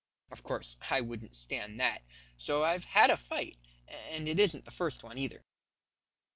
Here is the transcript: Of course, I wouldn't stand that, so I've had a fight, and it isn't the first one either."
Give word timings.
Of 0.31 0.41
course, 0.41 0.77
I 0.89 1.01
wouldn't 1.01 1.35
stand 1.35 1.79
that, 1.79 2.01
so 2.35 2.63
I've 2.63 2.85
had 2.85 3.11
a 3.11 3.17
fight, 3.17 3.57
and 3.87 4.27
it 4.27 4.39
isn't 4.39 4.65
the 4.65 4.71
first 4.71 5.03
one 5.03 5.19
either." 5.19 5.43